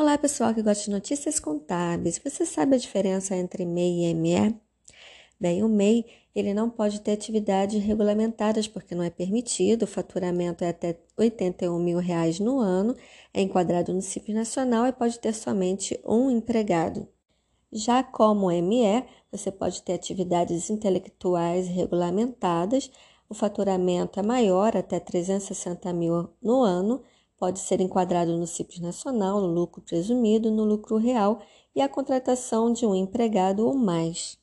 [0.00, 2.20] Olá, pessoal que gosta de notícias contábeis.
[2.24, 4.54] Você sabe a diferença entre MEI e ME?
[5.40, 9.82] Bem, o MEI ele não pode ter atividades regulamentadas porque não é permitido.
[9.82, 12.94] O faturamento é até 81 mil reais no ano,
[13.34, 17.08] é enquadrado no Simples Nacional e pode ter somente um empregado.
[17.72, 22.88] Já como ME, você pode ter atividades intelectuais regulamentadas.
[23.28, 27.02] O faturamento é maior, até 360 mil no ano
[27.38, 31.40] pode ser enquadrado no Simples Nacional, no lucro presumido, no lucro real
[31.74, 34.36] e a contratação de um empregado ou mais.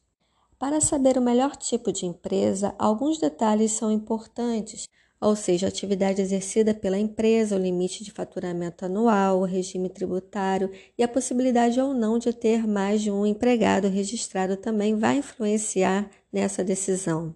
[0.57, 4.87] Para saber o melhor tipo de empresa, alguns detalhes são importantes,
[5.19, 10.71] ou seja, a atividade exercida pela empresa, o limite de faturamento anual, o regime tributário
[10.97, 16.09] e a possibilidade ou não de ter mais de um empregado registrado também vai influenciar
[16.31, 17.35] nessa decisão.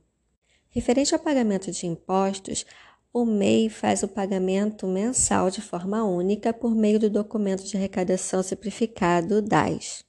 [0.69, 2.65] Referente ao pagamento de impostos,
[3.11, 8.43] o MEI faz o pagamento mensal de forma única por meio do documento de arrecadação
[8.43, 10.05] simplificado DAS.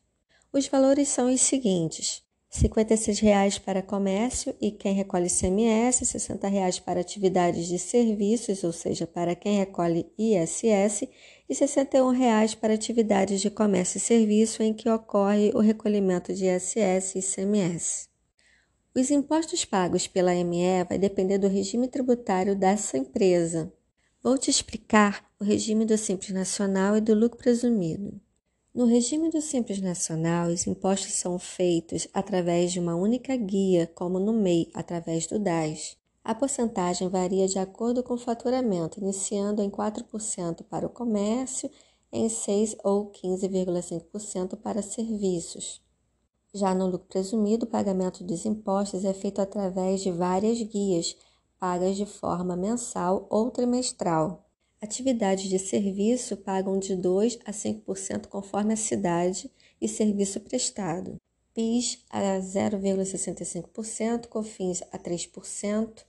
[0.53, 6.83] Os valores são os seguintes: R$ 56,00 para comércio e quem recolhe ICMS, R$ 60,00
[6.83, 11.03] para atividades de serviços, ou seja, para quem recolhe ISS,
[11.49, 16.47] e R$ 61,00 para atividades de comércio e serviço em que ocorre o recolhimento de
[16.47, 18.10] ISS e ICMS.
[18.93, 23.73] Os impostos pagos pela ME vai depender do regime tributário dessa empresa.
[24.21, 28.21] Vou te explicar o regime do Simples Nacional e do lucro presumido.
[28.75, 34.19] No regime do Simples Nacional, os impostos são feitos através de uma única guia, como
[34.19, 35.97] no MEI, através do DAS.
[36.25, 41.71] A porcentagem varia de acordo com o faturamento, iniciando em 4% para o comércio,
[42.13, 45.81] em 6 ou 15,5% para serviços.
[46.53, 51.17] Já no lucro presumido, o pagamento dos impostos é feito através de várias guias,
[51.61, 54.45] pagas de forma mensal ou trimestral.
[54.83, 59.49] Atividades de serviço pagam de 2 a 5% conforme a cidade
[59.81, 61.17] e serviço prestado.
[61.55, 66.05] PIS a 0,65%, COFINS a 3%.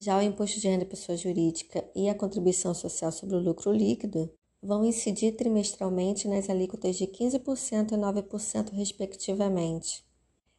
[0.00, 4.30] Já o imposto de renda pessoa jurídica e a contribuição social sobre o lucro líquido
[4.62, 10.04] vão incidir trimestralmente nas alíquotas de 15% e 9%, respectivamente.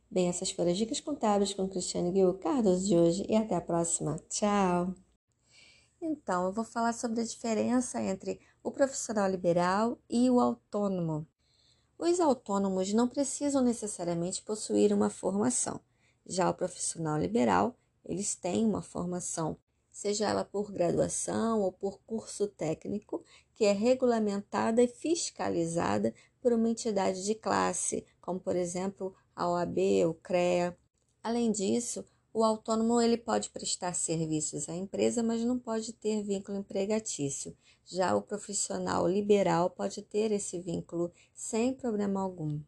[0.10, 3.62] Bem, essas foram as dicas contábeis com Cristiane Guil Cardoso de hoje e até a
[3.62, 4.18] próxima.
[4.30, 4.96] Tchau!
[6.02, 11.28] Então, eu vou falar sobre a diferença entre o profissional liberal e o autônomo.
[11.98, 15.80] Os autônomos não precisam necessariamente possuir uma formação.
[16.26, 19.58] Já o profissional liberal, eles têm uma formação
[20.00, 23.22] seja ela por graduação ou por curso técnico,
[23.60, 29.78] que é regulamentada e fiscalizada por uma entidade de classe, como por exemplo a OAB,
[30.08, 30.78] o CREA.
[31.22, 36.58] Além disso, o autônomo ele pode prestar serviços à empresa, mas não pode ter vínculo
[36.58, 37.54] empregatício.
[37.84, 42.62] Já o profissional liberal pode ter esse vínculo sem problema algum.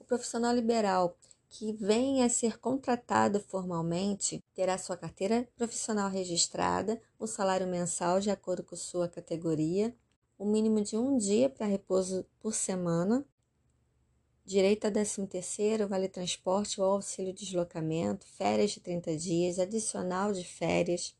[0.00, 1.16] O profissional liberal
[1.48, 8.28] que venha a ser contratado formalmente terá sua carteira profissional registrada, o salário mensal de
[8.28, 9.94] acordo com sua categoria,
[10.42, 13.24] o mínimo de um dia para repouso por semana,
[14.44, 20.32] direito a 13 terceiro, vale transporte ou auxílio de deslocamento, férias de 30 dias, adicional
[20.32, 21.14] de férias,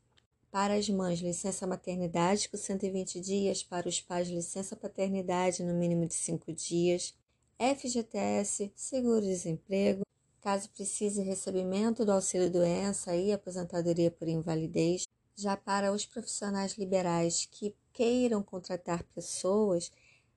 [0.51, 6.05] para as mães, licença maternidade com 120 dias, para os pais, licença paternidade no mínimo
[6.05, 7.15] de 5 dias,
[7.57, 10.03] FGTS, seguro-desemprego,
[10.41, 15.05] caso precise recebimento do auxílio doença e aposentadoria por invalidez.
[15.35, 19.91] Já para os profissionais liberais que queiram contratar pessoas,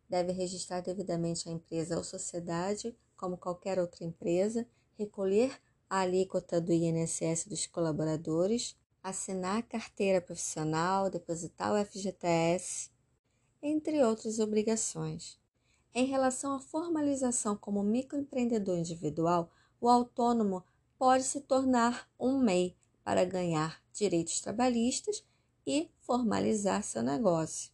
[0.08, 4.66] deve registrar devidamente a empresa ou sociedade, como qualquer outra empresa,
[4.98, 12.90] recolher a alíquota do INSS dos colaboradores, assinar a carteira profissional, depositar o FGTS,
[13.62, 15.38] entre outras obrigações.
[15.94, 20.64] Em relação à formalização como microempreendedor individual, o autônomo
[20.98, 25.24] pode se tornar um MEI para ganhar direitos trabalhistas
[25.64, 27.70] e formalizar seu negócio.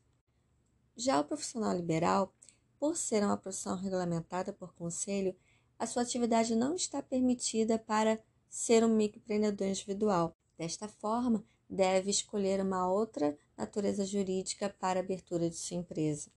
[0.95, 2.35] Já o profissional liberal,
[2.79, 5.35] por ser uma profissão regulamentada por conselho,
[5.79, 10.37] a sua atividade não está permitida para ser um microempreendedor individual.
[10.59, 16.31] Desta forma, deve escolher uma outra natureza jurídica para a abertura de sua empresa.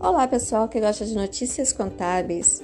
[0.00, 2.60] Olá, pessoal que gosta de notícias contábeis.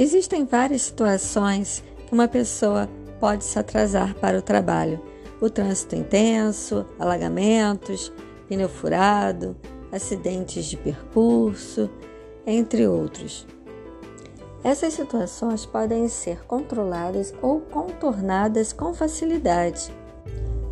[0.00, 2.88] Existem várias situações que uma pessoa
[3.20, 4.98] pode se atrasar para o trabalho.
[5.42, 8.10] O trânsito intenso, alagamentos,
[8.48, 9.54] pneu furado,
[9.92, 11.90] acidentes de percurso,
[12.46, 13.46] entre outros.
[14.64, 19.92] Essas situações podem ser controladas ou contornadas com facilidade.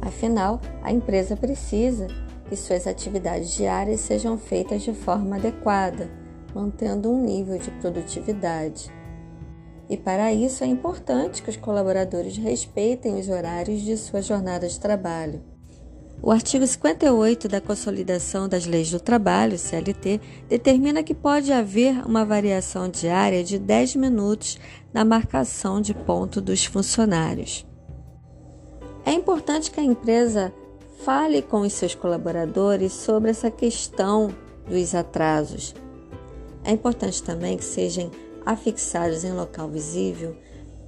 [0.01, 2.07] Afinal, a empresa precisa
[2.49, 6.11] que suas atividades diárias sejam feitas de forma adequada,
[6.55, 8.97] mantendo um nível de produtividade.
[9.89, 14.79] E para isso é importante que os colaboradores respeitem os horários de sua jornada de
[14.79, 15.43] trabalho.
[16.21, 22.25] O artigo 58 da Consolidação das Leis do Trabalho, CLT, determina que pode haver uma
[22.25, 24.59] variação diária de 10 minutos
[24.93, 27.65] na marcação de ponto dos funcionários.
[29.07, 30.53] É importante que a empresa
[31.05, 34.35] fale com os seus colaboradores sobre essa questão
[34.69, 35.73] dos atrasos.
[36.65, 38.11] É importante também que sejam
[38.49, 40.35] afixados em local visível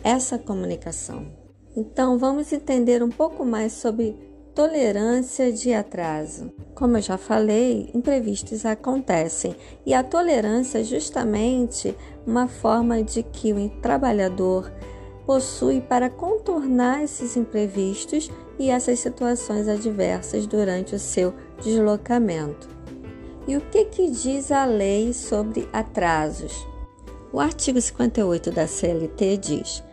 [0.02, 1.26] essa comunicação.
[1.76, 4.16] Então, vamos entender um pouco mais sobre
[4.54, 6.50] tolerância de atraso.
[6.74, 9.54] Como eu já falei, imprevistos acontecem
[9.84, 11.94] e a tolerância é justamente
[12.26, 14.72] uma forma de que o trabalhador
[15.26, 22.70] possui para contornar esses imprevistos e essas situações adversas durante o seu deslocamento.
[23.46, 26.69] E o que, que diz a lei sobre atrasos?
[27.32, 29.84] O artigo 58 da CLT diz: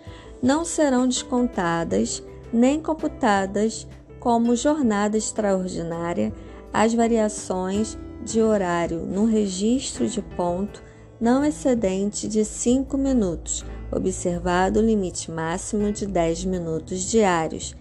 [0.42, 3.88] não serão descontadas nem computadas
[4.20, 6.34] como jornada extraordinária
[6.74, 10.84] as variações de horário no registro de ponto
[11.20, 17.76] não excedente de 5 minutos, observado o limite máximo de 10 minutos diários.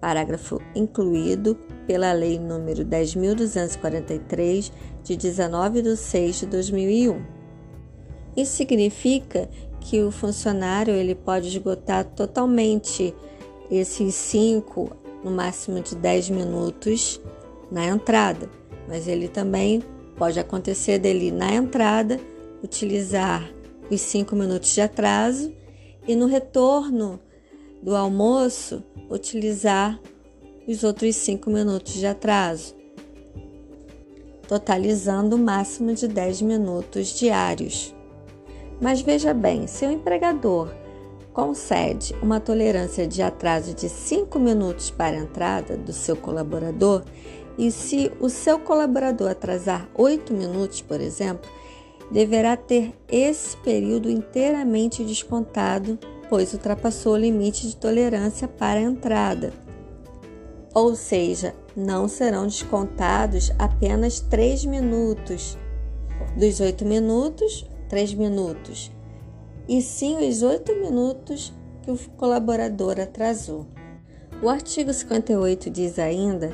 [0.00, 1.56] Parágrafo incluído
[1.86, 4.70] pela Lei nº 10.243,
[5.02, 7.35] de 19 de 6 de 2001.
[8.36, 9.48] Isso significa
[9.80, 13.14] que o funcionário ele pode esgotar totalmente
[13.70, 14.90] esses 5
[15.24, 17.20] no máximo de 10 minutos
[17.70, 18.50] na entrada,
[18.88, 19.82] mas ele também
[20.16, 22.20] pode acontecer dele na entrada
[22.62, 23.48] utilizar
[23.90, 25.52] os 5 minutos de atraso
[26.06, 27.20] e no retorno
[27.82, 30.00] do almoço utilizar
[30.66, 32.74] os outros 5 minutos de atraso,
[34.48, 37.95] totalizando o máximo de 10 minutos diários.
[38.80, 40.74] Mas veja bem, se o empregador
[41.32, 47.04] concede uma tolerância de atraso de 5 minutos para a entrada do seu colaborador
[47.58, 51.50] e se o seu colaborador atrasar 8 minutos, por exemplo,
[52.10, 59.52] deverá ter esse período inteiramente descontado, pois ultrapassou o limite de tolerância para a entrada.
[60.74, 65.56] Ou seja, não serão descontados apenas 3 minutos.
[66.36, 68.90] Dos 8 minutos, 3 minutos
[69.68, 71.52] e sim os oito minutos
[71.82, 73.66] que o colaborador atrasou.
[74.42, 76.52] O artigo 58 diz ainda: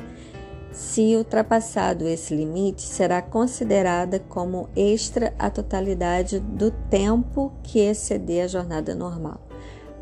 [0.71, 8.47] se ultrapassado esse limite, será considerada como extra a totalidade do tempo que exceder a
[8.47, 9.41] jornada normal,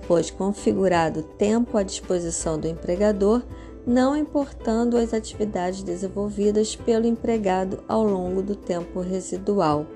[0.07, 3.43] pois configurado tempo à disposição do empregador,
[3.85, 9.87] não importando as atividades desenvolvidas pelo empregado ao longo do tempo residual,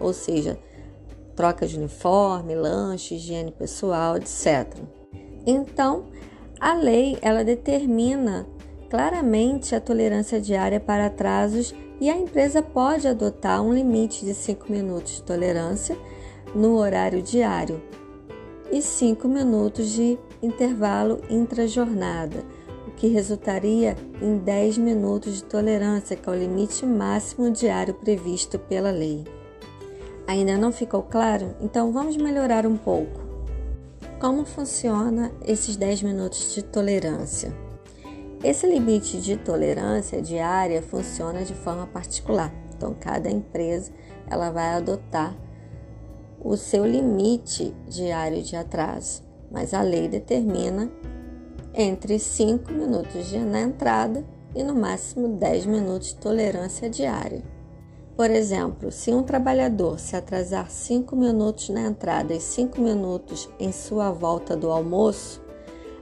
[0.00, 0.58] ou seja,
[1.36, 4.74] troca de uniforme, lanche, higiene pessoal, etc.
[5.46, 6.06] Então,
[6.58, 8.46] a lei ela determina
[8.88, 14.72] claramente a tolerância diária para atrasos e a empresa pode adotar um limite de 5
[14.72, 15.96] minutos de tolerância
[16.54, 17.82] no horário diário
[18.70, 22.44] e 5 minutos de intervalo intra-jornada,
[22.86, 28.58] o que resultaria em 10 minutos de tolerância, que é o limite máximo diário previsto
[28.58, 29.24] pela lei.
[30.26, 31.54] Ainda não ficou claro?
[31.60, 33.20] Então vamos melhorar um pouco.
[34.20, 37.52] Como funciona esses 10 minutos de tolerância?
[38.42, 42.52] Esse limite de tolerância diária funciona de forma particular.
[42.76, 43.92] Então cada empresa
[44.28, 45.36] ela vai adotar
[46.40, 50.90] o seu limite diário de atraso, mas a lei determina
[51.72, 57.42] entre 5 minutos na entrada e no máximo 10 minutos de tolerância diária.
[58.16, 63.70] Por exemplo, se um trabalhador se atrasar 5 minutos na entrada e 5 minutos em
[63.70, 65.44] sua volta do almoço,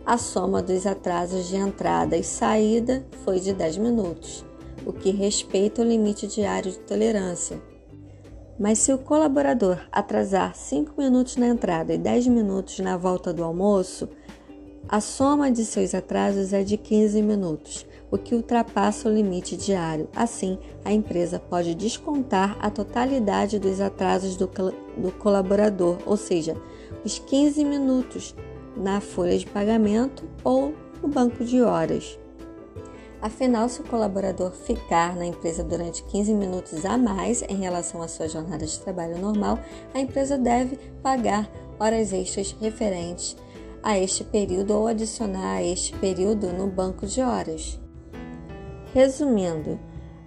[0.07, 4.45] a soma dos atrasos de entrada e saída foi de 10 minutos,
[4.87, 7.61] o que respeita o limite diário de tolerância.
[8.61, 13.43] Mas se o colaborador atrasar 5 minutos na entrada e 10 minutos na volta do
[13.43, 14.09] almoço,
[14.89, 20.09] a soma de seus atrasos é de 15 minutos, o que ultrapassa o limite diário.
[20.15, 24.49] Assim, a empresa pode descontar a totalidade dos atrasos do,
[24.97, 26.57] do colaborador, ou seja,
[27.05, 28.33] os 15 minutos
[28.77, 32.17] na folha de pagamento ou no banco de horas.
[33.21, 38.07] Afinal, se o colaborador ficar na empresa durante 15 minutos a mais em relação à
[38.07, 39.59] sua jornada de trabalho normal,
[39.93, 43.37] a empresa deve pagar horas extras referentes
[43.83, 47.83] a este período ou adicionar a este período no banco de horas.
[48.95, 49.77] Resumindo,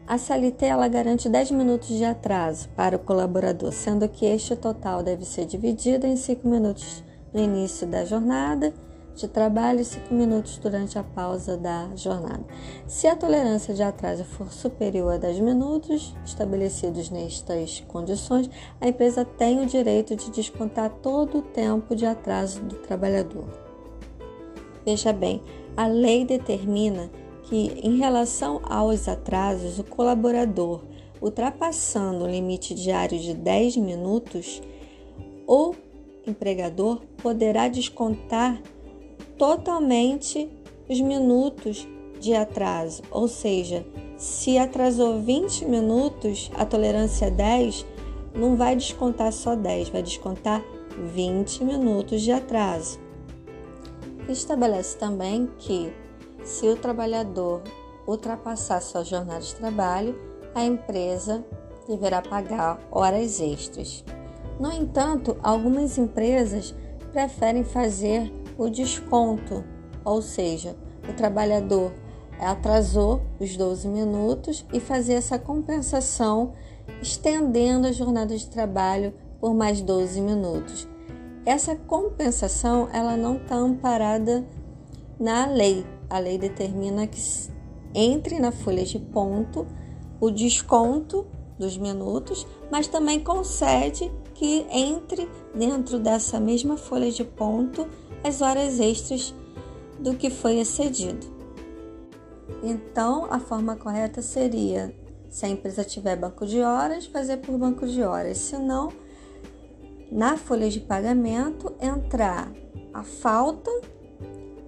[0.06, 5.02] a CLT ela garante 10 minutos de atraso para o colaborador, sendo que este total
[5.02, 7.02] deve ser dividido em 5 minutos
[7.34, 8.74] no início da jornada
[9.16, 12.44] de trabalho e 5 minutos durante a pausa da jornada.
[12.86, 18.50] Se a tolerância de atraso for superior a 10 minutos, estabelecidos nestas condições,
[18.82, 23.48] a empresa tem o direito de descontar todo o tempo de atraso do trabalhador.
[24.86, 25.42] Veja bem,
[25.78, 27.10] a lei determina
[27.48, 30.82] que, em relação aos atrasos, o colaborador
[31.22, 34.62] ultrapassando o limite diário de 10 minutos,
[35.48, 35.74] o
[36.27, 38.62] empregador poderá descontar
[39.38, 40.50] totalmente
[40.89, 41.88] os minutos
[42.20, 43.86] de atraso, ou seja,
[44.18, 47.86] se atrasou 20 minutos, a tolerância 10
[48.34, 50.63] não vai descontar só 10, vai descontar
[51.13, 53.00] 20 minutos de atraso.
[54.27, 55.94] Estabelece também que
[56.48, 57.62] se o trabalhador
[58.08, 60.18] ultrapassar sua jornada de trabalho,
[60.56, 61.46] a empresa
[61.86, 64.04] deverá pagar horas extras.
[64.58, 66.74] No entanto, algumas empresas
[67.12, 69.63] preferem fazer o desconto,
[70.06, 70.75] ou seja,
[71.08, 71.92] o trabalhador
[72.39, 76.54] atrasou os 12 minutos e fazer essa compensação
[77.01, 80.88] estendendo a jornada de trabalho por mais 12 minutos.
[81.46, 84.46] Essa compensação ela não está amparada
[85.20, 87.20] na lei, a lei determina que
[87.94, 89.66] entre na folha de ponto
[90.20, 91.26] o desconto
[91.58, 97.88] dos minutos, mas também concede que entre dentro dessa mesma folha de ponto
[98.24, 99.34] as horas extras
[100.00, 101.36] do que foi excedido.
[102.64, 104.94] Então, a forma correta seria,
[105.30, 108.38] se a empresa tiver banco de horas, fazer por banco de horas.
[108.38, 108.90] Se não,
[110.12, 112.52] na folha de pagamento entrar
[112.94, 113.70] a falta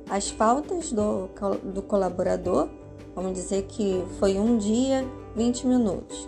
[0.10, 1.30] as faltas do,
[1.64, 2.68] do colaborador,
[3.16, 6.28] vamos dizer que foi um dia, 20 minutos,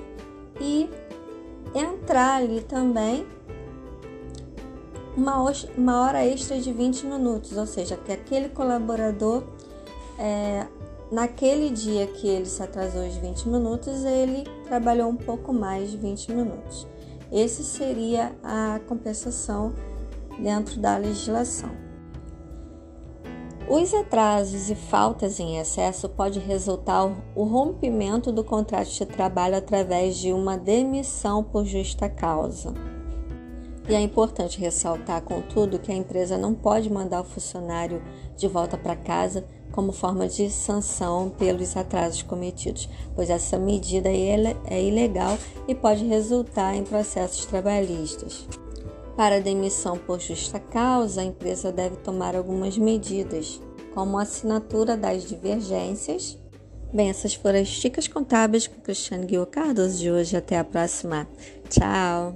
[0.60, 0.90] e
[1.74, 3.26] entrar ali também
[5.16, 9.44] uma, uma hora extra de 20 minutos, ou seja, que aquele colaborador,
[10.18, 10.68] é,
[11.12, 15.98] naquele dia que ele se atrasou os 20 minutos, ele trabalhou um pouco mais de
[15.98, 16.88] 20 minutos.
[17.32, 19.74] Esse seria a compensação
[20.40, 21.91] dentro da legislação.
[23.74, 30.18] Os atrasos e faltas em excesso pode resultar o rompimento do contrato de trabalho através
[30.18, 32.74] de uma demissão por justa causa.
[33.88, 38.04] E é importante ressaltar, contudo, que a empresa não pode mandar o funcionário
[38.36, 44.84] de volta para casa como forma de sanção pelos atrasos cometidos, pois essa medida é
[44.84, 48.46] ilegal e pode resultar em processos trabalhistas.
[49.16, 53.62] Para demissão por justa causa, a empresa deve tomar algumas medidas,
[53.94, 56.38] como a assinatura das divergências.
[56.94, 60.36] Bem, essas foram as dicas contábeis com Cristiane Guilherme Cardoso de hoje.
[60.36, 61.28] Até a próxima.
[61.70, 62.36] Tchau!